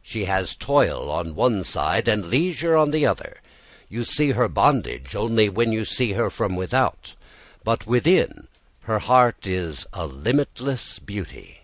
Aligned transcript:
She 0.00 0.26
has 0.26 0.54
toil 0.54 1.10
on 1.10 1.34
one 1.34 1.64
side 1.64 2.06
and 2.06 2.26
leisure 2.28 2.76
on 2.76 2.92
the 2.92 3.04
other. 3.04 3.40
You 3.88 4.04
see 4.04 4.30
her 4.30 4.48
bondage 4.48 5.16
only 5.16 5.48
when 5.48 5.72
you 5.72 5.84
see 5.84 6.12
her 6.12 6.30
from 6.30 6.54
without, 6.54 7.14
but 7.64 7.84
within 7.84 8.46
her 8.82 9.00
heart 9.00 9.44
is 9.44 9.84
a 9.92 10.06
limitless 10.06 11.00
beauty. 11.00 11.62